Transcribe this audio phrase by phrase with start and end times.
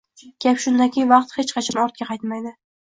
[0.45, 2.59] Gap shundaki, vaqt hech qachon ortga qaytmaydi...